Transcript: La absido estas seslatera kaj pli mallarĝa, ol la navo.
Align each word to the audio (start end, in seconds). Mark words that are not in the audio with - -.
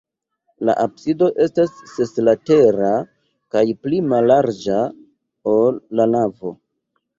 La 0.69 0.75
absido 0.83 1.27
estas 1.45 1.75
seslatera 1.91 2.89
kaj 3.57 3.63
pli 3.83 4.01
mallarĝa, 4.15 4.81
ol 5.55 5.81
la 6.01 6.11
navo. 6.19 6.57